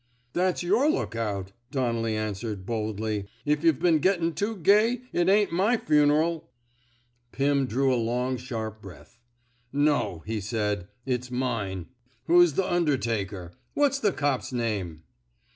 [0.33, 3.27] That's your lookout," Donnelly an swered, boldly.
[3.45, 6.49] If yuh've been gettin' too gay, it ain't my fun'ral."
[7.31, 9.19] Pim drew a long, sharp breath.
[9.71, 10.79] No," he said.
[10.79, 11.85] ^^ It 's mine.
[12.25, 13.51] Who 's th' undertaker?
[13.75, 15.03] What's the cop's name?